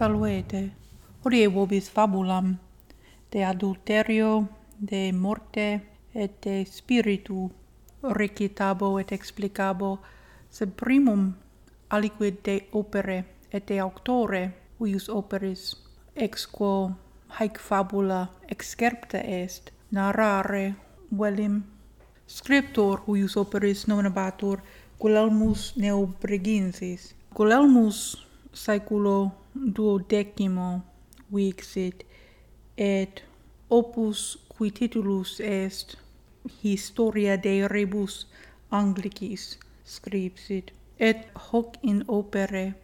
saluete. 0.00 0.72
Hodie 1.24 1.48
vobis 1.48 1.90
fabulam 1.90 2.56
de 3.32 3.44
adulterio, 3.44 4.48
de 4.90 5.12
morte, 5.12 5.80
et 6.14 6.32
de 6.42 6.64
spiritu 6.64 7.50
recitabo 8.02 8.98
et 8.98 9.12
explicabo, 9.12 9.98
sed 10.50 10.72
primum 10.72 11.34
aliquid 11.90 12.38
de 12.44 12.54
opere 12.72 13.24
et 13.52 13.68
de 13.68 13.82
auctore 13.82 14.42
huius 14.80 15.08
operis. 15.08 15.76
Ex 16.16 16.46
quo 16.46 16.90
haec 17.36 17.60
fabula 17.60 18.22
excerpta 18.48 19.20
est 19.20 19.70
narrare 19.90 20.74
velim. 21.10 21.62
Scriptor 22.26 23.04
huius 23.06 23.36
operis 23.36 23.86
nominabatur 23.86 24.64
Gulielmus 25.00 25.76
Neobregensis 25.76 27.14
Gulielmus 27.34 28.29
saeculo 28.52 29.32
duodecimo 29.54 30.80
vixit 31.34 32.04
et 32.76 33.22
opus 33.70 34.38
qui 34.56 34.70
titulus 34.70 35.40
est 35.40 35.96
Historia 36.62 37.36
de 37.36 37.68
Rebus 37.68 38.26
Anglicis 38.70 39.58
scripsit 39.84 40.72
et 40.98 41.28
hoc 41.34 41.76
in 41.82 42.04
opere 42.08 42.74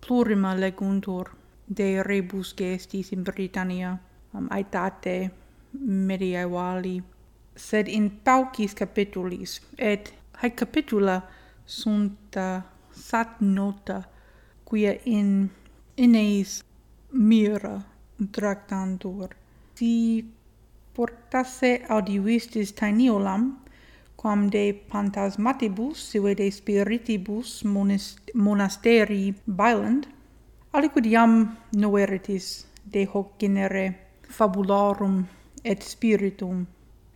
plurima 0.00 0.54
leguntur 0.54 1.30
de 1.68 2.02
rebus 2.02 2.54
gestis 2.54 3.12
in 3.12 3.24
Britannia 3.24 3.98
um, 4.34 4.48
aetate 4.50 5.30
mediaevali 6.08 7.02
sed 7.56 7.88
in 7.88 8.10
paucis 8.24 8.74
capitulis 8.74 9.60
et 9.78 10.14
haec 10.42 10.56
capitula 10.56 11.20
sunt 11.66 12.36
uh, 12.36 12.62
sat 12.92 13.40
nota 13.40 14.02
quia 14.66 14.92
in 15.04 15.50
ineis 15.96 16.64
mira 17.12 17.76
tractantur. 18.32 19.28
Si 19.74 20.24
portasse 20.94 21.70
audivistis 21.88 22.72
taeniolam, 22.72 23.44
quam 24.16 24.48
de 24.50 24.64
phantasmatibus 24.90 26.10
sive 26.10 26.34
de 26.34 26.50
spiritibus 26.50 27.64
monasteri 28.34 29.34
bailand, 29.46 30.06
aliquid 30.72 31.06
iam 31.06 31.34
noveritis 31.82 32.66
de 32.92 33.04
hoc 33.12 33.38
genere 33.38 33.84
fabularum 34.36 35.26
et 35.64 35.82
spiritum, 35.82 36.66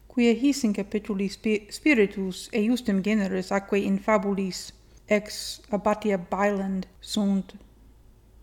quia 0.09 0.35
his 0.35 0.65
in 0.65 0.73
capituli 0.73 1.29
spiritus 1.71 2.49
eiusdem 2.53 3.03
generis 3.03 3.53
acque 3.53 3.79
in 3.79 3.99
fabulis 3.99 4.73
ex 5.11 5.61
abatia 5.75 6.19
bailand 6.31 6.87
sunt, 7.01 7.55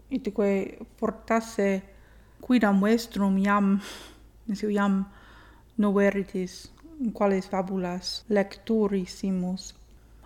itque 0.09 0.77
fortasse 0.99 1.81
quidam 2.43 2.81
vestrum 2.83 3.37
iam, 3.39 3.77
nisi 4.47 4.67
iam 4.75 5.05
noveritis, 5.77 6.67
in 6.99 7.11
quales 7.11 7.47
fabulas 7.47 8.25
lecturissimus. 8.27 9.73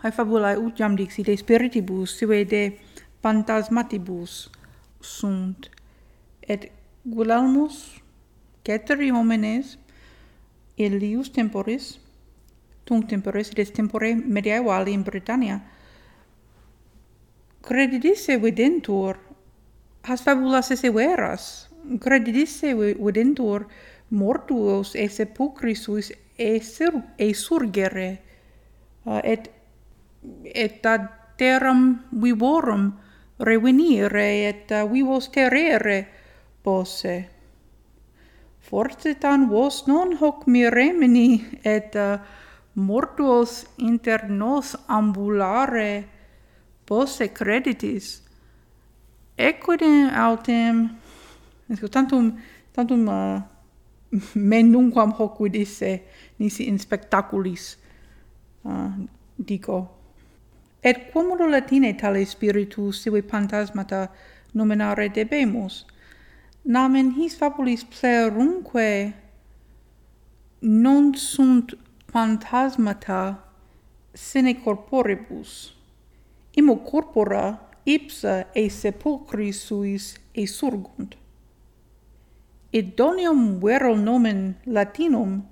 Hae 0.02 0.12
fabulae 0.12 0.58
ut 0.58 0.80
iam 0.82 0.96
dixi 0.98 1.24
de 1.24 1.36
spiritibus, 1.38 2.18
sive 2.18 2.44
de 2.50 2.64
phantasmatibus 3.22 4.50
sunt, 5.02 5.70
et 6.42 6.72
Gulalmus, 7.06 8.02
ceteri 8.66 9.10
homines, 9.10 9.78
illius 10.78 11.32
temporis, 11.34 12.00
tunc 12.86 13.08
temporis 13.10 13.50
des 13.54 13.72
tempore 13.74 14.14
mediaevali 14.16 14.94
in 14.94 15.04
Britannia, 15.04 15.62
Credidisse 17.62 18.38
videntur, 18.38 19.18
has 20.04 20.24
fabulas 20.24 20.72
esse 20.72 20.90
veras, 20.90 21.70
credidisse 22.00 22.74
videntur, 22.74 23.68
mortuos 24.10 24.96
esse 24.96 25.26
pucrisus 25.26 26.12
esur, 26.38 27.04
esurgere, 27.18 28.22
uh, 29.06 29.18
ah, 29.18 29.22
et, 29.24 29.52
et 30.44 30.86
ad 30.86 31.08
terram 31.38 32.02
vivorum 32.12 32.92
revenire, 33.40 34.26
et 34.50 34.72
uh, 34.72 34.86
vivos 34.92 35.30
terrere 35.32 36.08
posse. 36.64 37.28
fortitan 38.62 39.50
vos 39.50 39.88
non 39.88 40.14
hoc 40.20 40.46
miremini, 40.48 41.44
et 41.64 41.96
uh, 41.96 42.20
mortuos 42.76 43.66
inter 43.78 44.30
nos 44.30 44.78
ambulare, 44.88 46.21
posse 46.92 47.30
creditis 47.32 48.20
equidem 49.38 50.10
autem 50.12 50.90
esco 51.72 51.88
tantum 51.88 52.34
tantum 52.76 53.08
uh, 53.08 53.40
menunquam 54.52 55.14
hoc 55.16 55.38
quid 55.38 55.56
nisi 56.40 56.68
in 56.68 56.78
spectaculis 56.78 57.78
uh, 58.66 58.92
dico. 59.38 59.90
Et 60.84 61.14
quomodo 61.14 61.48
latine 61.48 61.94
tale 61.94 62.26
spiritus 62.26 63.04
sive 63.04 63.22
phantasmata 63.22 64.10
nominare 64.54 65.08
debemus? 65.10 65.86
Namen 66.66 67.12
his 67.12 67.36
fabulis 67.36 67.86
plerumque 67.86 69.14
non 70.62 71.14
sunt 71.16 71.74
phantasmata 72.12 73.38
sine 74.14 74.54
corporibus. 74.56 75.81
Imo 76.54 76.76
corpora 76.84 77.60
ipsa 77.86 78.52
e 78.54 78.70
sepulcri 78.70 79.52
suis 79.54 80.20
e 80.34 80.46
surgunt. 80.48 81.16
donium 82.96 83.60
vero 83.60 83.96
nomen 83.96 84.56
latinum 84.66 85.48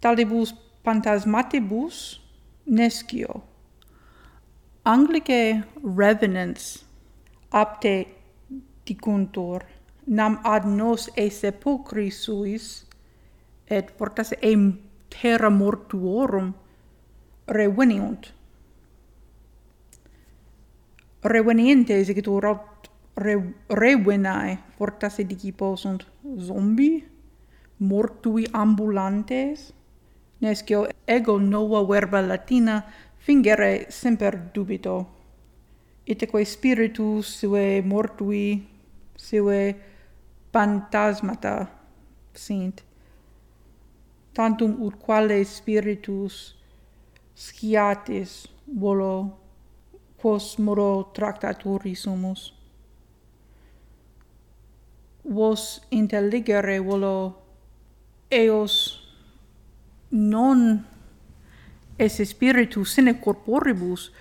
talibus 0.00 0.54
pantasmatibus 0.84 2.20
nescio. 2.66 3.42
Anglice 4.84 5.64
revenants 5.82 6.84
apte 7.50 8.06
dicuntur 8.84 9.64
nam 10.06 10.38
ad 10.44 10.66
nos 10.66 11.08
e 11.16 11.30
sepulcri 11.30 12.10
suis 12.10 12.84
et 13.66 13.96
portas 13.96 14.32
e 14.32 14.52
terra 15.08 15.48
mortuorum 15.48 16.52
reveniunt 17.46 18.43
reveniente 21.24 21.98
executorat 21.98 22.90
re, 23.16 23.54
revenae 23.68 24.58
fortas 24.76 25.18
edicipo 25.18 25.76
sunt 25.76 26.04
zombi, 26.38 27.04
mortui 27.78 28.44
ambulantes, 28.52 29.72
nescio 30.40 30.86
ego 31.06 31.38
nova 31.38 31.82
verba 31.88 32.20
latina 32.20 32.84
fingere 33.16 33.86
semper 33.88 34.36
dubito. 34.52 35.06
Iteque 36.04 36.44
spiritus 36.44 37.38
sue 37.38 37.80
mortui, 37.82 38.60
sue 39.16 39.74
phantasmata 40.52 41.70
sint. 42.34 42.82
Tantum 44.34 44.76
ut 44.82 44.98
quale 44.98 45.44
spiritus 45.44 46.54
sciatis 47.34 48.44
volo 48.66 49.43
quos 50.24 50.58
modo 50.58 51.12
tractaturi 51.12 51.94
sumus. 51.94 52.54
Vos 55.22 55.84
intelligere 55.90 56.80
volo 56.80 57.42
eos 58.30 59.04
non 60.10 60.80
es 61.98 62.22
spiritu 62.24 62.86
sine 62.88 63.20
corporibus 63.20 64.14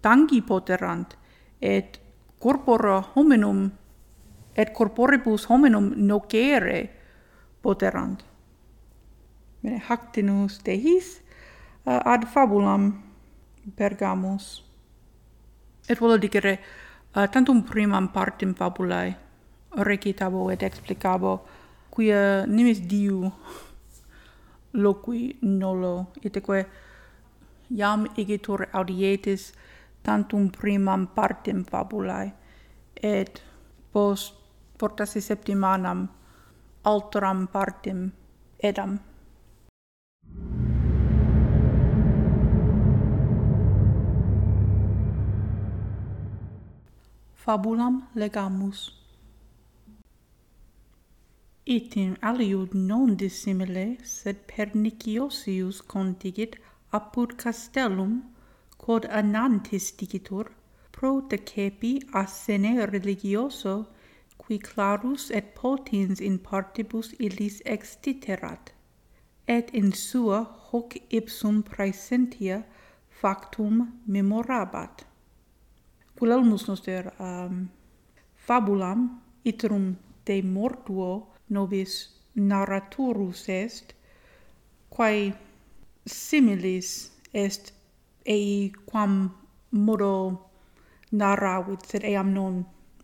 tangi 0.00 0.42
poterant 0.42 1.18
et 1.60 1.98
corpora 2.38 3.02
hominum 3.16 3.72
et 4.54 4.70
corporibus 4.72 5.50
hominum 5.50 5.90
nocere 6.06 6.90
poterant. 7.62 8.22
Bene, 9.58 9.82
hactinus 9.88 10.62
dehis 10.62 11.18
uh, 11.82 11.98
ad 12.14 12.30
fabulam 12.30 13.02
Pergamus. 13.74 14.65
Et 15.88 16.00
volo 16.00 16.16
dicere, 16.18 16.58
uh, 17.14 17.28
tantum 17.30 17.62
primam 17.62 18.08
partim 18.08 18.54
fabulae 18.54 19.14
recitavo 19.76 20.50
et 20.50 20.62
explicavo 20.62 21.40
quia 21.90 22.46
nimis 22.46 22.80
diu 22.88 23.30
loqui 24.84 25.38
nolo 25.42 26.06
iteque 26.22 26.66
iam 27.70 28.06
igitur 28.16 28.66
audietis 28.72 29.52
tantum 30.02 30.50
primam 30.50 31.06
partem 31.06 31.64
fabulae 31.64 32.32
et 33.02 33.42
post 33.92 34.34
portasi 34.78 35.20
septimanam 35.20 36.08
alteram 36.84 37.46
partem 37.46 38.12
edam. 38.62 38.98
fabulam 47.46 47.96
legamus. 48.16 48.78
Itim 51.74 52.16
aliud 52.30 52.74
non 52.74 53.14
dissimile, 53.14 53.86
sed 54.02 54.36
Perniciosius 54.48 55.78
contigit 55.92 56.56
apud 56.92 57.36
castellum, 57.38 58.12
quod 58.78 59.06
anantis 59.20 59.92
digitur, 59.98 60.50
pro 60.90 61.20
decepi 61.20 61.94
a 62.12 62.26
sene 62.26 62.84
religioso, 62.94 63.76
qui 64.38 64.58
clarus 64.58 65.30
et 65.30 65.54
potens 65.54 66.20
in 66.20 66.38
partibus 66.38 67.14
illis 67.20 67.62
extiterat, 67.64 68.72
et 69.46 69.70
in 69.72 69.92
sua 69.92 70.42
hoc 70.68 70.98
ipsum 71.10 71.62
praesentia 71.62 72.64
factum 73.08 74.00
memorabat. 74.08 75.04
Gulielmusnoster 76.16 77.04
um, 77.20 77.68
fabulam 78.46 79.00
iterum 79.44 79.96
de 80.26 80.42
mortuo 80.42 81.10
nobis 81.50 81.92
narraturus 82.34 83.48
est 83.48 83.94
quae 84.94 85.34
similis 86.06 86.88
est 87.32 87.72
ei 88.24 88.72
quam 88.88 89.12
modo 89.70 90.14
narravit 91.12 91.80
sed 91.90 92.02
eam 92.04 92.28
non 92.34 92.54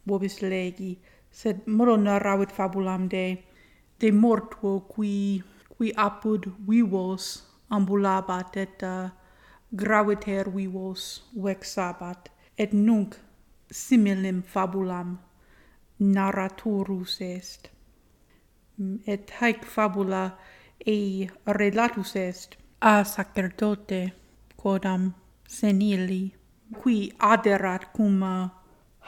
vobis 0.07 0.37
legi 0.43 0.93
sed 1.31 1.57
modo 1.67 1.97
narravit 1.97 2.51
fabulam 2.59 3.09
de 3.15 3.27
de 4.01 4.09
mortuo 4.23 4.73
qui 4.93 5.43
qui 5.75 5.87
apud 6.09 6.43
vivos 6.69 7.25
ambulabat 7.77 8.57
et 8.57 8.83
uh, 8.83 9.09
graviter 9.73 10.45
vivos 10.57 11.23
vexabat 11.45 12.29
et 12.59 12.73
nunc 12.73 13.17
similem 13.71 14.43
fabulam 14.43 15.19
narraturus 15.99 17.21
est. 17.21 17.71
Et 19.07 19.31
haec 19.41 19.65
fabula 19.65 20.39
ei 20.87 21.31
relatus 21.47 22.17
est 22.17 22.57
a 22.81 23.05
sacerdote 23.05 24.13
quodam 24.57 25.13
senili 25.47 26.35
qui 26.83 27.13
aderat 27.19 27.93
cum 27.95 28.23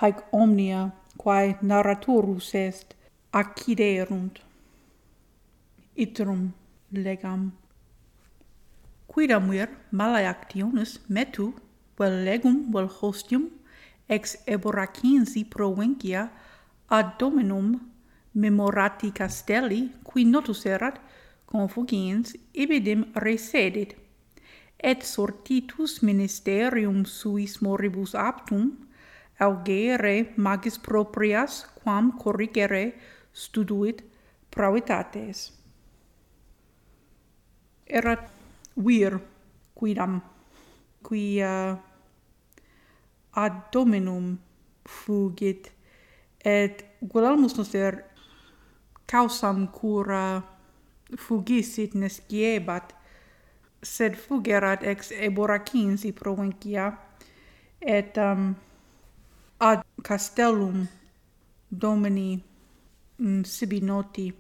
haec 0.01 0.19
omnia 0.33 0.93
quae 1.17 1.57
narraturus 1.63 2.55
est 2.55 2.95
acciderunt. 3.33 4.41
Itrum 5.97 6.53
legam. 6.93 7.53
Quidam 9.09 9.51
vir 9.51 9.69
malae 9.93 10.27
actiones 10.27 10.99
metu 11.09 11.55
vellegum 11.99 12.73
vel 12.73 12.89
hostium 13.01 13.49
ex 14.07 14.37
eboracinsi 14.47 15.45
provincia 15.45 16.31
ad 16.89 17.17
dominum 17.19 17.81
memorati 18.35 19.13
castelli 19.13 19.93
qui 20.03 20.25
notus 20.25 20.65
erat 20.67 20.99
confugiens 21.47 22.35
ibidem 22.53 23.05
resedit. 23.15 23.95
Et 24.79 25.03
sortitus 25.03 26.03
ministerium 26.03 27.05
suis 27.05 27.61
moribus 27.63 28.15
aptum 28.15 28.73
augere 29.39 30.35
magis 30.37 30.79
proprias 30.79 31.65
quam 31.83 32.13
corrigere 32.19 32.93
studuit 33.33 34.03
pravitates. 34.51 35.53
Erat 37.87 38.29
vir 38.77 39.21
quidam 39.75 40.34
quia 41.07 41.77
ad 43.35 43.55
dominum 43.73 44.39
fugit 44.89 45.71
et 46.45 46.85
Gulielmus 47.01 47.57
noster 47.57 48.05
causam 49.07 49.69
cura 49.69 50.43
fugisit 51.17 51.95
nesciebat 51.95 52.95
sed 53.83 54.17
fugerat 54.17 54.83
ex 54.83 55.13
Eboracins 55.13 56.05
provincia 56.17 56.93
et 57.81 58.17
um, 58.17 58.55
ad 59.61 59.85
castellum 60.03 60.87
domini 61.69 62.43
mm, 63.21 63.43
sibi 63.45 63.81
noti 63.81 64.33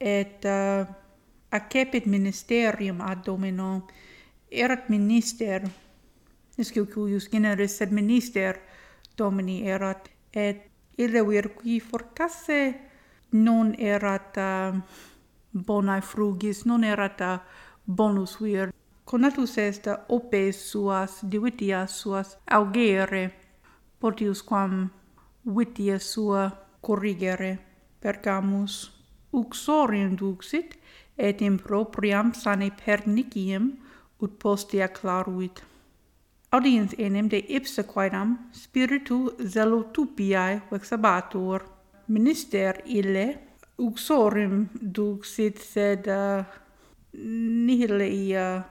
et 0.00 0.44
uh, 0.44 0.86
accepit 1.50 2.06
ministerium 2.06 3.00
ad 3.00 3.24
domino 3.24 3.86
erat 4.52 4.88
minister, 4.90 5.64
nescio 6.58 6.84
cuius 6.86 7.28
generis 7.32 7.78
sed 7.78 7.92
minister 7.92 8.60
Domini 9.16 9.62
erat, 9.68 10.08
et 10.32 10.68
ille 10.98 11.22
vir 11.24 11.48
qui 11.56 11.80
fortasse 11.80 12.60
non 13.32 13.72
erat 13.78 14.36
uh, 14.36 14.78
bonae 15.52 16.00
frugis, 16.04 16.64
non 16.66 16.84
erat 16.84 17.20
uh, 17.20 17.38
bonus 17.86 18.38
vir. 18.40 18.72
Conatus 19.04 19.58
est 19.58 19.86
uh, 19.86 19.98
opes 20.08 20.60
suas, 20.70 21.20
divitias 21.22 21.98
suas, 22.00 22.36
augere, 22.46 23.30
potius 24.00 24.42
quam 24.42 24.90
vitia 25.44 25.98
sua 25.98 26.50
corrigere, 26.80 27.58
percamus 28.00 28.90
uxorem 29.32 30.16
duxit, 30.16 30.76
et 31.16 31.40
in 31.42 31.58
propriam 31.58 32.32
sane 32.34 32.70
perniciem 32.84 33.76
ut 34.22 34.38
postea 34.38 34.88
claruit. 34.88 35.62
Audiens 36.50 36.94
enim 36.98 37.28
de 37.28 37.38
ipsa 37.48 37.82
quaedam 37.82 38.36
spiritu 38.52 39.32
zelotupiae 39.48 40.60
vexabatur. 40.70 41.64
Minister 42.08 42.82
ille 42.84 43.38
uxorim 43.78 44.68
duxit 44.96 45.58
sed 45.58 46.06
eh, 46.06 46.38
uh, 46.38 46.44
nihil 47.66 48.00
ia 48.00 48.46
eh, 48.56 48.62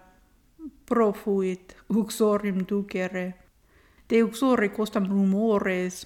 profuit 0.86 1.75
uxorim 1.89 2.63
ducere. 2.69 3.33
De 4.09 4.24
uxore 4.24 4.69
costam 4.69 5.09
rumores 5.09 6.06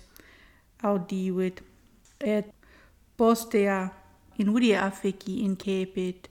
audivit 0.83 1.61
et 2.19 2.53
postea 3.17 3.89
in 4.37 4.53
vidia 4.53 4.85
affici 4.85 5.43
incepit 5.43 6.29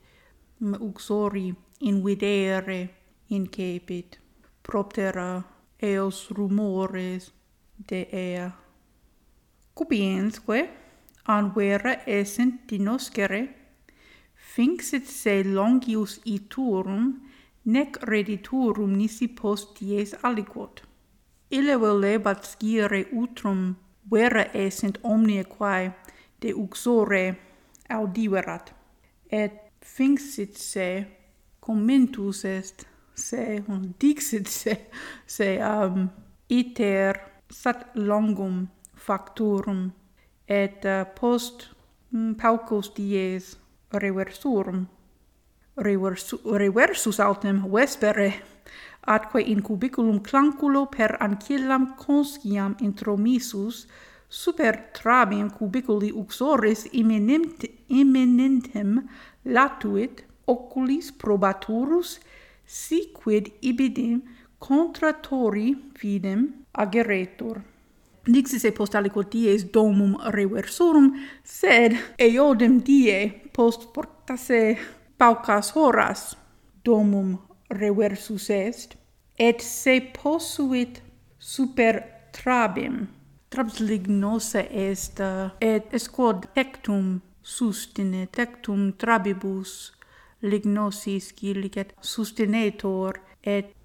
uxori 0.79 1.53
in 1.79 2.03
videre 2.03 3.04
incepit 3.29 4.19
proptera 4.61 5.43
eos 5.81 6.29
rumores 6.29 7.31
de 7.77 8.07
ea. 8.11 8.51
Cupiensque, 9.73 10.69
an 11.25 11.51
vera 11.55 12.01
essent 12.05 12.67
dinoscere, 12.67 13.49
finxit 14.35 15.07
se 15.07 15.43
longius 15.43 16.19
iturum, 16.25 17.21
nec 17.65 17.97
rediturum 18.03 18.95
nisi 18.95 19.27
post 19.27 19.79
dies 19.79 20.13
aliquot. 20.23 20.81
Ille 21.51 21.75
volebat 21.77 22.45
scire 22.45 23.05
utrum, 23.11 23.75
vera 24.11 24.45
essent 24.53 24.99
omnia 25.03 25.43
quae 25.43 25.91
de 26.41 26.53
uxore 26.53 27.35
audiverat, 27.89 28.71
et 29.29 29.51
finxit 29.81 30.57
se 30.57 31.05
commentus 31.59 32.45
est 32.45 32.85
se 33.15 33.63
un 33.67 33.93
dixit 33.99 34.47
se 34.47 34.77
se 35.25 35.57
um, 35.63 36.09
iter 36.49 37.19
sat 37.49 37.95
longum 37.95 38.67
facturum 38.93 39.91
et 40.47 40.85
uh, 40.85 41.05
post 41.19 41.69
mm, 42.11 42.33
paucos 42.33 42.93
dies 42.95 43.57
reversurum. 43.91 44.87
Reversu, 45.77 46.39
reversus 46.55 47.19
autem 47.19 47.65
vespere 47.67 48.33
atque 49.05 49.41
in 49.41 49.61
cubiculum 49.61 50.21
clanculo 50.21 50.85
per 50.87 51.17
ancillam 51.19 51.95
consciam 51.95 52.75
intromissus 52.79 53.87
super 54.27 54.91
trabem 54.93 55.49
cubiculi 55.49 56.11
uxoris 56.11 56.87
imminent, 56.91 57.65
imminentem 57.87 59.07
latuit 59.43 60.23
oculis 60.45 61.11
probaturus 61.11 62.19
si 62.65 63.11
quid 63.13 63.51
ibidim 63.61 64.21
contratori 64.59 65.75
fidem 65.97 66.65
ageretur. 66.73 67.61
Dixis 68.25 68.63
e 68.65 68.71
post 68.73 68.95
aliquo 68.97 69.21
dies 69.23 69.67
domum 69.69 70.15
reversorum, 70.33 71.11
sed 71.43 71.93
eodem 72.17 72.79
die 72.81 73.17
post 73.53 73.91
portase 73.93 74.77
paucas 75.17 75.69
horas 75.75 76.33
domum 76.83 77.37
reversus 77.69 78.49
est, 78.49 78.95
et 79.37 79.61
se 79.61 79.99
posuit 80.15 81.01
super 81.37 82.01
trabim. 82.33 83.07
Trabs 83.49 83.79
lignosa 83.79 84.65
est, 84.71 85.19
eh, 85.19 85.49
et 85.61 85.85
eh, 85.85 85.95
esquod 85.95 86.47
tectum 86.55 87.21
sustinet, 87.43 88.31
tectum 88.31 88.91
trabibus 88.97 89.93
lignosis 90.41 91.33
gillicet 91.33 91.93
sustinetor 92.01 93.19
et 93.43 93.75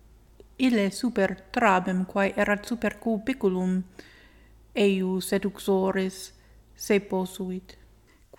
ille 0.58 0.90
super 0.90 1.34
trabem 1.52 2.04
quae 2.06 2.32
erat 2.36 2.64
super 2.64 2.98
cubiculum 3.00 3.82
eius 4.74 5.28
seduxoris 5.28 6.32
se 6.76 7.00
posuit 7.00 7.80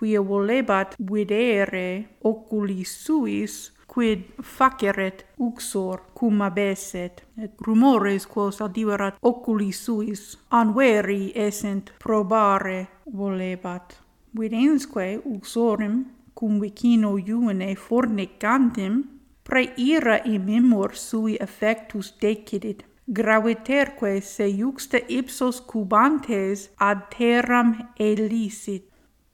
quia 0.01 0.21
volebat 0.21 0.95
videre 0.97 2.09
oculis 2.23 2.91
suis 3.05 3.71
quid 3.87 4.21
faceret 4.41 5.25
uxor 5.37 5.99
cum 6.13 6.41
abeset. 6.41 7.23
Et 7.37 7.51
rumores 7.67 8.25
quos 8.25 8.61
adiverat 8.61 9.17
oculis 9.21 9.85
suis 9.85 10.37
anveri 10.49 11.31
essent 11.35 11.91
probare 11.99 12.87
volebat. 13.05 13.99
Vidensque 14.39 15.21
uxorem 15.25 16.05
cum 16.33 16.59
vicino 16.59 17.17
iune 17.17 17.75
fornicantem, 17.75 19.03
praeira 19.43 20.21
imemor 20.25 20.95
sui 20.95 21.35
effectus 21.39 22.13
decidit, 22.21 22.83
graviterque 23.07 24.21
se 24.21 24.47
iuxta 24.47 24.99
ipsos 25.07 25.61
cubantes 25.61 26.69
ad 26.77 27.09
terram 27.09 27.75
elisit. 27.99 28.87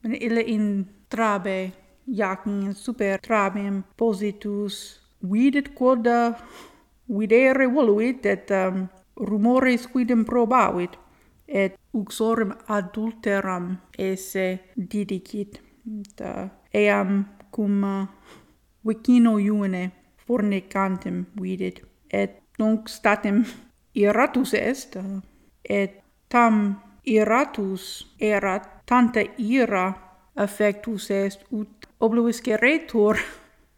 Ille 0.03 0.41
in 0.41 0.85
trabe, 1.09 1.71
iacin 2.07 2.73
super 2.73 3.19
trabem 3.19 3.83
positus, 3.97 4.99
videt 5.21 5.73
quod 5.75 6.07
videre 7.07 7.67
voluit 7.67 8.25
et 8.25 8.51
um, 8.51 8.87
rumores 9.15 9.87
quidem 9.87 10.25
probavit, 10.25 10.97
et 11.47 11.77
uxorem 11.93 12.51
adulteram 12.67 13.77
esse 13.97 14.59
didicit 14.75 15.66
et, 15.87 16.21
eam 16.73 17.25
cum 17.51 17.83
uh, 17.83 18.07
vicino 18.87 19.37
iune 19.39 19.91
fornicantem 20.25 21.25
videt 21.41 21.81
et 22.11 22.41
nunc 22.59 22.89
statem 22.89 23.43
iratus 23.93 24.53
est 24.53 24.95
uh, 24.95 25.21
et 25.63 26.03
tam 26.29 26.75
iratus 27.05 28.15
erat 28.19 28.85
tanta 28.85 29.23
ira 29.37 29.93
affectus 30.35 31.09
est 31.11 31.39
ut 31.51 31.87
obluisceretur 31.99 33.17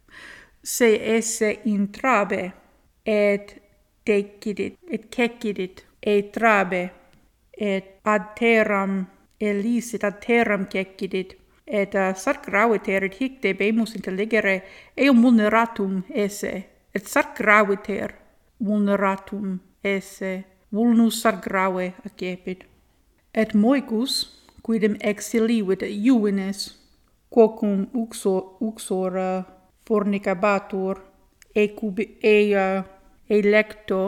se 0.62 0.88
esse 1.16 1.60
intrabe 1.64 2.52
et 3.06 3.62
decidit 4.06 4.78
et 4.90 5.02
cecidit 5.14 5.86
et 6.02 6.32
trabe 6.32 6.90
et 7.52 8.00
ad 8.04 8.34
terram 8.38 9.06
elisit 9.40 10.04
ad 10.04 10.20
terram 10.20 10.66
cecidit 10.72 11.39
et 11.70 11.94
eh, 11.94 12.10
uh, 12.10 12.16
sarc 12.16 12.44
graviter 12.50 13.04
et 13.06 13.14
hic 13.20 13.38
debemus 13.42 13.94
intelligere 13.94 14.62
eum 14.96 15.22
vulneratum 15.22 16.02
esse. 16.10 16.52
Et 16.94 17.06
sarc 17.06 17.36
graviter 17.38 18.16
vulneratum 18.58 19.58
esse. 19.82 20.44
Vulnus 20.72 21.20
sarc 21.22 21.42
grave 21.44 21.92
accepit 22.04 22.66
et 23.34 23.54
moicus 23.54 24.26
quidem 24.62 24.96
exiliuit 25.00 25.82
iuvenes, 25.82 26.76
quocum 27.30 27.86
uxor 27.94 28.56
uxor 28.60 29.16
uh, 29.16 29.44
fornicabatur 29.86 31.00
ecubi 31.54 32.18
e 32.22 32.54
uh, 32.54 32.84
eh, 33.28 33.38
electo 33.38 34.00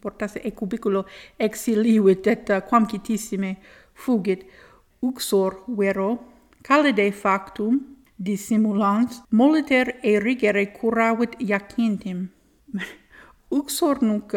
portasse 0.00 0.40
ecubiculo 0.44 1.06
exiliuit 1.38 2.26
et 2.26 2.48
uh, 2.50 2.60
quam 2.68 2.86
citissime 2.88 3.56
fugit. 3.94 4.46
Uxor 5.02 5.64
vero 5.66 6.31
Calide 6.62 7.10
factum 7.12 7.80
dissimulans 8.16 9.22
moliter 9.30 9.98
e 10.02 10.18
rigere 10.20 10.72
curavit 10.72 11.34
iacentem. 11.38 12.28
Uxor 13.50 14.02
nunc 14.08 14.30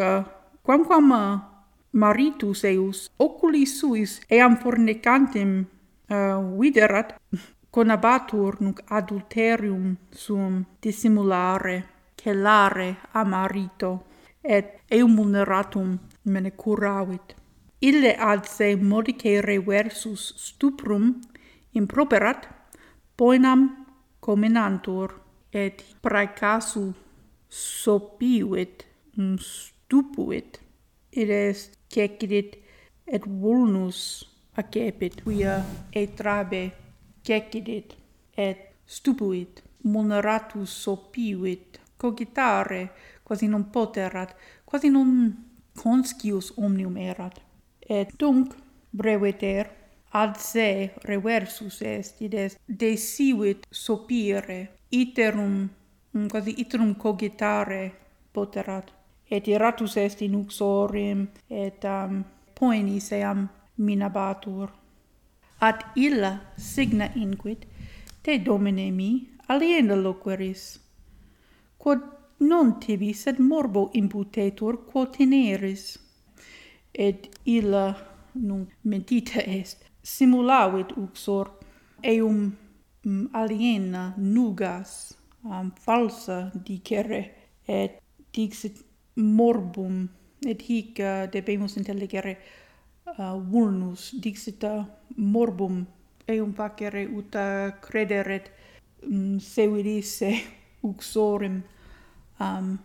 quamquam 0.66 1.12
eh, 1.12 1.40
maritus 1.92 2.64
eius 2.64 3.12
oculis 3.20 3.80
suis 3.80 4.22
eam 4.30 4.58
fornicantem 4.58 5.52
uh, 6.10 6.60
viderat 6.60 7.14
conabatur 7.72 8.58
nunc 8.60 8.82
adulterium 8.90 9.96
suum 10.12 10.66
dissimulare 10.82 11.78
celare 12.16 12.90
a 13.14 13.24
marito 13.24 13.92
et 14.42 14.66
eum 14.90 15.16
vulneratum 15.18 15.90
mene 16.24 16.52
curavit 16.52 17.36
ille 17.90 18.16
ad 18.32 18.44
se 18.46 18.76
modice 18.76 19.42
reversus 19.42 20.34
stuprum 20.46 21.06
improperat 21.76 22.48
poenam 23.18 23.86
comenantur 24.20 25.14
et 25.54 25.84
praecasu 26.02 26.94
sopiuit 27.50 28.86
mm, 29.18 29.36
stupuit 29.40 30.60
id 31.16 31.30
est 31.30 31.78
cecidit 31.90 32.58
et 33.08 33.24
vulnus 33.26 34.00
accepit. 34.58 35.22
Quia 35.24 35.64
etrabe 35.94 36.72
cecidit 37.24 37.96
et 38.38 38.58
stupuit 38.86 39.64
muneratus 39.84 40.70
sopiuit 40.84 41.80
cogitare 41.98 42.90
quasi 43.24 43.48
non 43.48 43.70
poterat 43.72 44.36
quasi 44.66 44.90
non 44.90 45.34
conscius 45.82 46.52
omnium 46.58 46.98
erat. 46.98 47.40
Et 47.80 48.10
tunc 48.18 48.56
breveter 48.92 49.85
ad 50.22 50.38
se 50.52 50.70
reversus 51.10 51.82
est 51.82 52.22
ides 52.22 52.54
desivit 52.84 53.68
sopire 53.72 54.60
iterum 55.02 55.56
mm, 56.14 56.28
quasi 56.32 56.52
iterum 56.64 56.96
cogitare 56.96 57.84
poterat. 58.34 58.88
Et 59.30 59.48
iratus 59.48 59.98
est 59.98 60.22
in 60.22 60.36
uxorem 60.36 61.28
et 61.50 61.84
um, 61.84 62.24
poenis 62.56 63.12
eam 63.12 63.50
minabatur 63.78 64.70
ad 65.60 65.80
illa 65.96 66.32
signa 66.58 67.08
inquit 67.16 67.66
te 68.24 68.38
domine 68.40 68.92
mi 68.92 69.12
aliena 69.48 69.96
loqueris. 69.96 70.80
Quod 71.78 72.02
non 72.40 72.80
tibi 72.80 73.14
sed 73.14 73.40
morbo 73.40 73.90
imputetur 73.94 74.74
quo 74.90 75.06
teneris 75.16 75.98
et 76.94 77.30
illa 77.46 77.86
nunc 78.34 78.70
mentita 78.84 79.42
est 79.60 79.85
simulavit 80.06 80.94
uxor 80.98 81.50
eum 82.04 82.52
mm, 83.06 83.28
aliena 83.34 84.14
nugas 84.18 85.18
um, 85.44 85.72
falsa 85.72 86.52
dicere 86.66 87.22
et 87.68 87.98
dixit 88.34 88.86
morbum 89.16 90.08
et 90.46 90.62
hic 90.62 91.00
uh, 91.00 91.26
debemus 91.32 91.78
intelligere 91.78 92.38
uh, 92.38 93.14
eh, 93.18 93.38
vulnus 93.52 94.12
dixit 94.22 94.64
uh, 94.64 94.84
morbum 95.18 95.86
eum 96.28 96.54
facere 96.54 97.08
ut 97.08 97.36
uh, 97.36 97.72
crederet 97.82 98.52
mm, 99.08 99.16
um, 99.16 99.40
sevidisse 99.40 100.32
uxorem 100.84 101.64
um, 102.40 102.78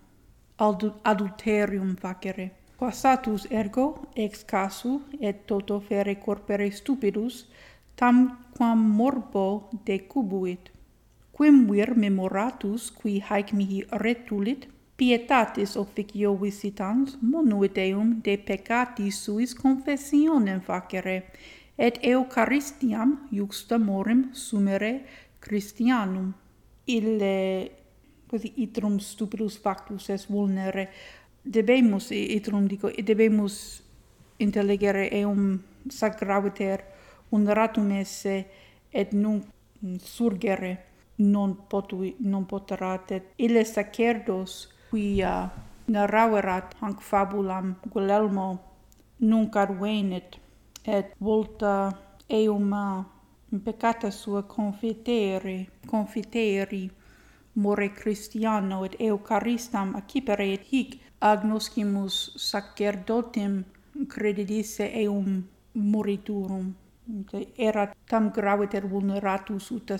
adulterium 1.04 1.96
facere. 1.96 2.59
Passatus 2.80 3.42
ergo 3.50 4.08
ex 4.16 4.44
casu 4.48 5.02
et 5.20 5.42
toto 5.46 5.76
fere 5.84 6.14
corpore 6.16 6.70
stupidus 6.72 7.42
tam 7.94 8.20
quam 8.56 8.80
morbo 8.98 9.68
decubuit. 9.84 10.70
Quem 11.36 11.66
vir 11.68 11.92
memoratus 11.94 12.86
qui 12.90 13.18
haec 13.20 13.52
mihi 13.52 13.82
retulit 14.04 14.64
pietatis 14.96 15.76
officio 15.76 16.32
visitans 16.40 17.18
monuit 17.20 17.76
eum 17.84 18.14
de 18.24 18.38
peccati 18.38 19.10
suis 19.10 19.52
confessionem 19.54 20.60
facere 20.60 21.16
et 21.76 22.00
eucharistiam 22.02 23.28
iuxta 23.30 23.76
morem 23.78 24.30
sumere 24.32 25.04
Christianum. 25.38 26.32
Ille 26.86 27.36
quasi 28.30 28.52
itrum 28.56 28.98
stupidus 29.00 29.58
factus 29.60 30.08
est 30.08 30.30
vulnere 30.30 30.88
debemus 31.44 32.10
itrum 32.10 32.66
dico 32.68 32.88
et 32.88 33.06
debemus 33.06 33.82
intellegere 34.38 35.08
eum 35.12 35.60
sacraviter 35.88 36.84
uneratum 37.30 37.90
esse 37.92 38.44
et 38.92 39.12
nunc 39.12 39.44
surgere 39.98 40.78
non 41.16 41.56
potui 41.68 42.14
non 42.18 42.44
poterat 42.44 43.10
et 43.10 43.24
ille 43.38 43.64
sacerdos 43.64 44.68
quia 44.90 45.50
narraverat 45.86 46.74
hanc 46.80 47.00
fabulam 47.00 47.74
Gulielmo 47.92 48.58
nunc 49.18 49.56
arvenit 49.56 50.38
et 50.86 51.14
volta 51.18 51.74
eum 52.28 52.72
peccata 53.64 54.10
sua 54.10 54.42
confiteri 54.42 55.68
confiteri 55.86 56.90
more 57.54 57.92
Christiano 57.92 58.84
et 58.84 58.94
eucharistam 58.98 59.94
accipere 59.94 60.52
et 60.52 60.64
hic 60.70 61.00
agnoscimus 61.20 62.32
sacerdotem 62.36 63.64
credidisse 64.08 64.90
eum 65.02 65.42
moriturum 65.74 66.74
erat 67.56 67.96
tam 68.08 68.30
graviter 68.30 68.86
vulneratus 68.90 69.70
ut 69.70 69.92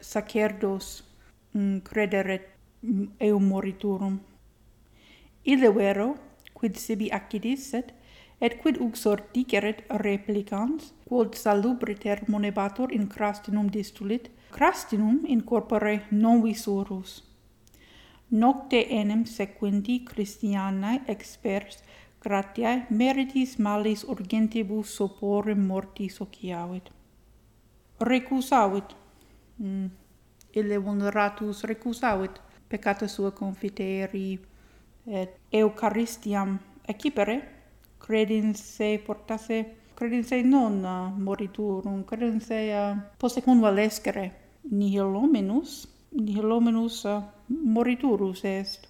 sacerdos 0.00 1.04
mm, 1.52 1.78
crederet 1.82 2.48
mm, 2.82 3.06
eum 3.20 3.44
moriturum. 3.44 4.20
Ille 5.44 5.70
vero 5.74 6.16
quid 6.54 6.76
sibi 6.76 7.10
accidisset 7.10 7.92
et 8.40 8.58
quid 8.62 8.80
uxor 8.80 9.22
diceret 9.34 9.84
replicans 9.90 10.92
quod 11.08 11.34
salubriter 11.34 12.24
monebator 12.28 12.92
in 12.92 13.06
crastinum 13.08 13.70
distulit 13.70 14.30
crastinum 14.50 15.24
in 15.26 15.44
corpore 15.44 16.02
non 16.10 16.42
visurus 16.42 17.22
Nocte 18.30 18.80
enim 18.90 19.24
sequendi 19.24 20.00
Christianae 20.04 21.04
expers 21.06 21.82
gratiae 22.20 22.86
meritis 22.90 23.58
malis 23.58 24.02
urgentibus 24.04 24.96
soporem 24.98 25.60
mortis 25.66 26.20
ociavit. 26.20 26.90
Recusavit, 28.00 28.96
mm. 29.58 29.86
ille 30.58 30.78
vulneratus 30.82 31.62
recusavit, 31.64 32.40
peccata 32.68 33.06
sua 33.08 33.30
confiteri, 33.30 34.40
et 35.06 35.38
eucharistiam 35.52 36.58
accipere, 36.88 37.40
credens 37.98 38.60
se 38.76 38.98
portase, 39.06 39.64
credens 39.94 40.28
se 40.28 40.42
non 40.42 40.82
moriturum, 41.18 42.02
credens 42.04 42.50
uh, 42.50 42.96
posse 43.18 43.40
convalescere 43.42 44.32
nihil 44.70 45.14
hominus, 45.14 45.86
nihil 46.16 46.50
hominus 46.50 47.04
eh, 47.04 47.22
moriturus 47.48 48.44
est. 48.44 48.88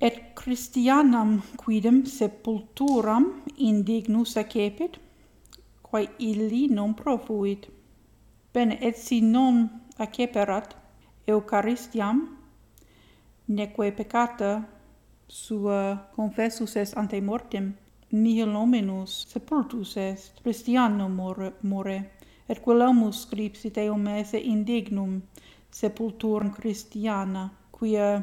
Et 0.00 0.34
Christianam 0.34 1.42
quidem 1.56 2.04
sepulturam 2.04 3.42
indignus 3.56 4.36
accepit 4.36 4.98
quae 5.82 6.08
illi 6.18 6.68
non 6.68 6.94
profuit. 6.94 7.68
Bene 8.52 8.78
et 8.80 8.96
si 8.96 9.20
non 9.20 9.68
acceperat 9.98 10.76
eucharistiam 11.26 12.38
neque 13.46 13.92
peccata 13.92 14.62
sua 15.28 16.10
confessus 16.16 16.76
est 16.76 16.96
ante 16.96 17.20
mortem 17.20 17.72
nihil 18.10 18.56
hominus 18.56 19.26
sepultus 19.28 19.96
est. 19.96 20.40
Christianum 20.42 21.14
more, 21.14 21.52
more 21.62 21.98
et 22.48 22.60
quellamus 22.64 23.22
scripsit 23.22 23.78
eum 23.78 24.06
esse 24.06 24.36
indignum 24.36 25.22
sepultura 25.72 26.50
cristiana, 26.50 27.48
quia 27.72 28.22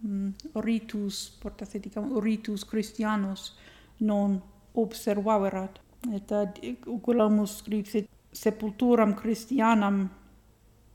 mm, 0.00 0.32
ritus, 0.64 1.38
et 1.44 1.82
dicam, 1.82 2.18
ritus 2.20 2.64
christianos 2.64 3.56
non 4.00 4.40
observaverat. 4.74 5.80
Et 6.14 6.32
ad 6.32 6.60
oculamus 6.86 7.58
scripsit 7.58 8.08
sepulturam 8.32 9.14
christianam 9.14 10.08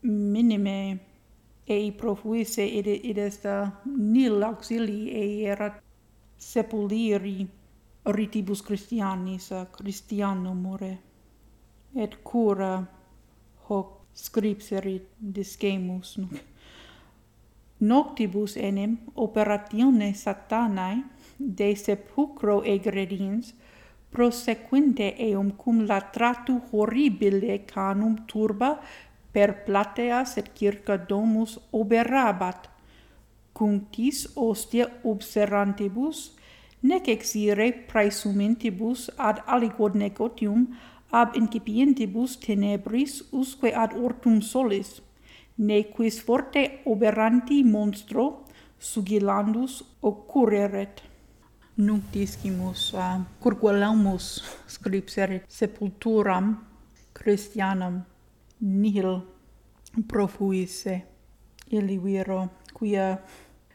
minime 0.02 1.00
ei 1.66 1.92
profuisse 1.92 2.64
id, 2.64 2.86
id 2.86 3.18
est 3.18 3.44
nil 3.96 4.42
auxilii 4.42 5.10
ei 5.10 5.46
erat 5.46 5.80
sepuliri 6.36 7.46
ritibus 8.06 8.62
Christianis 8.62 9.50
Christianum 9.72 10.56
more 10.62 10.98
et 11.96 12.16
cura 12.22 12.84
hoc 13.68 14.03
scripserit 14.14 15.08
discemus 15.18 16.16
nunc. 16.18 16.40
Noctibus 17.80 18.56
enim 18.56 18.98
operatione 19.14 20.14
satanae 20.14 21.02
de 21.38 21.74
sepulcro 21.76 22.62
egredins 22.64 23.52
prosequente 24.14 25.08
eum 25.18 25.50
cum 25.50 25.82
latratu 25.88 26.60
horribile 26.70 27.58
canum 27.66 28.14
turba 28.30 28.70
per 29.32 29.64
plateas 29.66 30.36
et 30.36 30.52
circa 30.54 30.96
domus 30.96 31.58
oberabat. 31.72 32.70
Cum 33.52 33.80
tis 33.90 34.28
ostia 34.36 34.86
observantibus 35.02 36.30
nec 36.80 37.08
exire 37.08 37.72
praesumentibus 37.90 39.10
ad 39.16 39.42
aliquod 39.46 39.94
negotium 39.96 40.68
ab 41.20 41.36
incipientibus 41.38 42.32
tenebris 42.42 43.22
usque 43.30 43.70
ad 43.82 43.92
ortum 44.06 44.40
solis, 44.42 45.00
ne 45.56 45.78
quis 45.94 46.16
forte 46.26 46.62
oberanti 46.90 47.62
monstro 47.62 48.24
sugilandus 48.78 49.82
occurreret. 50.02 51.02
Nunc 51.76 52.10
discimus 52.12 52.92
ah, 52.94 53.16
uh, 53.16 53.22
curguelaumus 53.42 54.26
scripserit 54.66 55.46
sepulturam 55.48 56.52
Christianam 57.14 58.04
nihil 58.60 59.22
profuisse 60.06 60.94
illi 61.70 61.98
viro 61.98 62.40
quia 62.74 63.18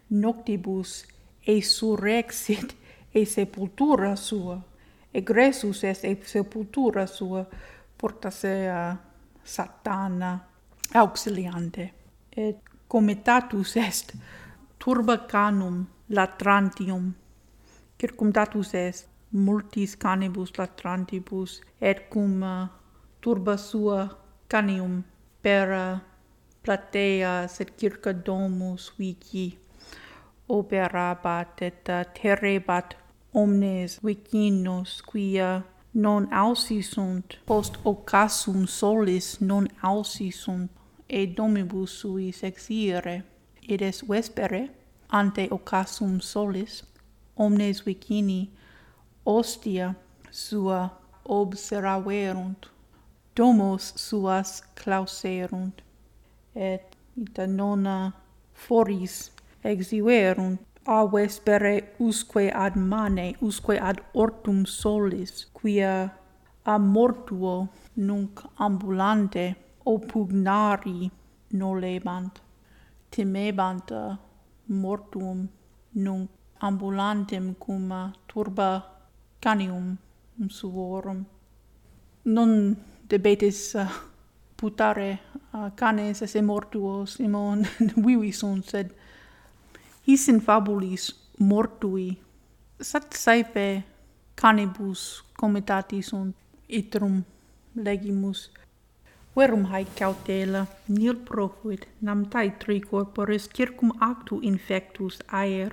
noctibus 0.09 1.03
esurrexit 1.47 2.75
e 3.11 3.25
sepultura 3.25 4.15
sua 4.15 4.68
egressus 5.13 5.83
est 5.83 6.03
e 6.03 6.17
sepultura 6.23 7.05
sua 7.05 7.45
porta 7.97 8.29
se 8.29 8.69
a 8.69 8.97
satana 9.43 10.39
auxiliante. 10.93 11.93
Et 12.29 12.57
comitatus 12.87 13.75
est 13.75 14.13
turba 14.77 15.17
canum 15.27 15.87
latrantium. 16.09 17.13
Circumdatus 17.97 18.73
est 18.73 19.07
multis 19.31 19.95
canibus 19.95 20.51
latrantibus 20.57 21.61
et 21.81 22.09
cum 22.09 22.41
uh, 22.41 22.67
turba 23.19 23.57
sua 23.57 24.17
canium 24.47 25.03
per 25.41 25.69
uh, 25.69 25.99
platea 26.61 27.47
sed 27.47 27.75
circa 27.77 28.13
domus 28.13 28.93
vici 28.97 29.57
operabat 30.47 31.61
et 31.61 31.89
uh, 31.89 32.03
terrebat 32.13 32.95
omnes 33.33 33.99
vicinos 34.03 35.01
quia 35.01 35.63
non 35.93 36.27
ausi 36.33 36.81
sunt 36.81 37.39
post 37.45 37.77
occasum 37.83 38.65
solis 38.65 39.39
non 39.39 39.67
ausi 39.81 40.31
sunt 40.31 40.71
et 41.07 41.35
domibus 41.37 41.99
suis 41.99 42.43
exire 42.43 43.23
et 43.69 43.81
es 43.81 44.01
vespere 44.07 44.69
ante 45.07 45.47
occasum 45.51 46.19
solis 46.19 46.83
omnes 47.35 47.85
vicini 47.85 48.49
ostia 49.25 49.93
sua 50.31 50.89
observaverunt 51.23 52.69
domos 53.35 53.93
suas 53.95 54.63
clauserunt 54.75 55.81
et 56.55 56.95
ita 57.15 57.45
nona 57.47 58.11
foris 58.53 59.31
exiverunt 59.63 60.59
a 60.85 61.05
vespere 61.05 61.93
usque 61.97 62.51
ad 62.51 62.75
mane 62.75 63.35
usque 63.39 63.77
ad 63.77 63.99
ortum 64.13 64.65
solis 64.65 65.49
quia 65.51 66.11
a 66.63 66.77
mortuo 66.77 67.67
nunc 67.93 68.43
ambulante 68.55 69.55
opugnari 69.85 71.09
nolebant. 71.51 72.41
Timebant 73.09 73.91
mortuum 74.67 75.49
nunc 75.91 76.29
ambulantem 76.61 77.55
cum 77.57 78.13
turba 78.27 78.83
canium 79.39 79.97
suorum. 80.47 81.25
Non 82.23 82.77
debetis 83.07 83.73
uh, 83.73 83.87
putare 84.55 85.19
uh, 85.53 85.69
canes 85.75 86.21
esse 86.21 86.41
mortuos, 86.41 87.15
simon 87.15 87.65
vivi 88.05 88.31
sunt 88.31 88.65
sed 88.65 88.93
his 90.09 90.27
in 90.27 90.39
fabulis 90.41 91.03
mortui. 91.39 92.17
Sat 92.81 93.13
saepe 93.13 93.83
canibus 94.35 95.01
comitati 95.39 96.01
sunt 96.01 96.35
itrum 96.79 97.17
legimus. 97.75 98.39
Verum 99.35 99.65
haec 99.71 99.89
cautela 99.99 100.61
nil 100.87 101.15
profuit 101.29 101.85
nam 102.01 102.25
tae 102.31 102.49
corporis 102.89 103.45
circum 103.55 103.91
actu 104.09 104.39
infectus 104.51 105.15
aer 105.41 105.71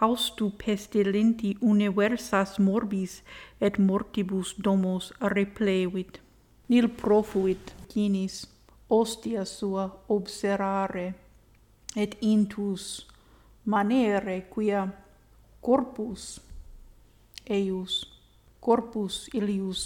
haustu 0.00 0.46
pestilenti 0.62 1.50
universas 1.60 2.58
morbis 2.58 3.22
et 3.60 3.74
mortibus 3.78 4.54
domos 4.64 5.12
replevit 5.34 6.20
nil 6.68 6.88
profuit 6.88 7.74
cinis 7.90 8.46
ostia 8.88 9.44
sua 9.44 9.84
obserare 10.08 11.06
et 12.02 12.16
intus 12.20 13.06
manere 13.66 14.46
quia 14.50 14.86
corpus 15.60 16.40
eius 17.46 17.94
corpus 18.60 19.28
ilius 19.34 19.82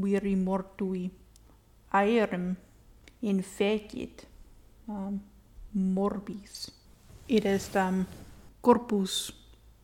viri 0.00 0.36
mortui 0.36 1.10
aerem 1.92 2.56
infecit 3.22 4.26
um, 4.88 5.20
morbis. 5.72 6.70
Id 7.28 7.44
est 7.46 7.76
um, 7.76 8.06
corpus 8.60 9.32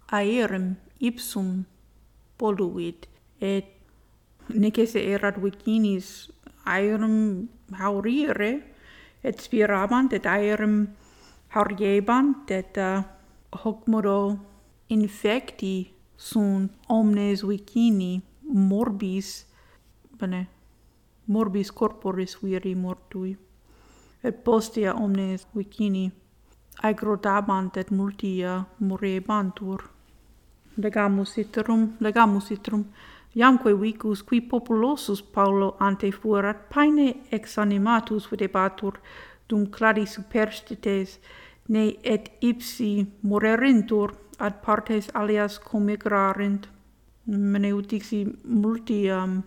aerem 0.08 0.76
ipsum 1.00 1.64
poluit 2.38 3.06
et 3.40 3.68
nec 4.48 4.78
esse 4.78 5.00
erat 5.00 5.36
vicinis 5.40 6.30
aerem 6.64 7.48
haurire 7.80 8.52
et 9.24 9.40
spirabant 9.40 10.12
et 10.12 10.26
aerem 10.26 10.88
hauriebant 11.54 12.50
et 12.50 12.76
uh, 12.80 13.02
hoc 13.62 13.86
modo 13.86 14.36
infecti 14.88 15.94
sunt 16.16 16.72
omnes 16.88 17.42
vicini 17.42 18.22
morbis 18.42 19.46
bene 20.18 20.46
morbis 21.26 21.70
corporis 21.72 22.36
viri 22.42 22.74
mortui 22.74 23.36
et 24.22 24.44
postea 24.44 24.94
omnes 24.94 25.46
vicini 25.56 26.12
aegrodabant 26.82 27.76
et 27.76 27.90
multia 27.90 28.64
morebantur. 28.78 29.82
Legamus 30.76 31.36
iterum 31.38 31.82
legamus 32.00 32.50
iterum 32.50 32.84
iamque 33.34 33.72
vicus 33.80 34.22
qui 34.22 34.40
populosus 34.40 35.22
paulo 35.22 35.76
ante 35.80 36.10
fuerat 36.10 36.68
paene 36.74 37.08
ex 37.30 37.58
animatus 37.58 38.30
videbatur 38.30 38.98
dum 39.48 39.66
clari 39.66 40.06
superstites 40.06 41.18
ne 41.68 41.84
et 42.02 42.24
ipsi 42.40 43.06
morerintur 43.22 44.08
ad 44.38 44.54
partes 44.64 45.10
alias 45.14 45.58
comigrarent 45.58 46.68
mene 47.26 47.70
ut 47.72 47.88
dixi 47.90 48.20
multiam 48.44 49.42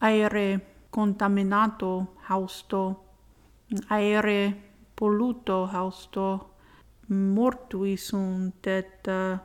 aere 0.00 0.48
contaminato 0.90 1.90
hausto 2.28 2.82
aere 3.88 4.40
polluto 4.96 5.66
hausto 5.74 6.26
mortui 7.08 7.96
sunt 7.96 8.66
et 8.66 9.08
uh, 9.08 9.38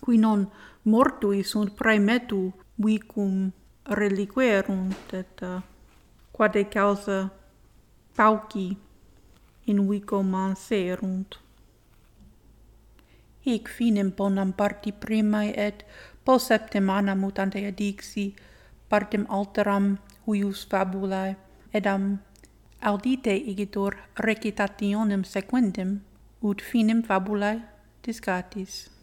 qui 0.00 0.16
non 0.18 0.50
mortui 0.82 1.42
sunt 1.42 1.70
praemetu 1.76 2.52
vicum 2.84 3.52
reliquerunt 3.84 5.12
et 5.12 5.40
uh, 5.42 5.60
quade 6.32 6.64
causa 6.68 7.28
pauci 8.16 8.76
in 9.68 9.88
vico 9.88 10.22
manserunt. 10.22 11.38
Hic 13.44 13.68
finem 13.68 14.10
bonam 14.12 14.52
parti 14.52 14.92
primae 14.92 15.52
et 15.56 15.84
post 16.24 16.46
septem 16.48 16.84
mutante 16.84 17.14
mutantea 17.14 17.72
partem 18.88 19.26
alteram 19.28 19.98
huius 20.26 20.66
fabulae, 20.70 21.36
edam 21.72 22.18
audite 22.80 23.34
igitur 23.36 23.96
recitationem 24.16 25.24
sequentem, 25.24 26.00
ut 26.42 26.62
finem 26.62 27.02
fabulae 27.02 27.62
discatis. 28.04 28.97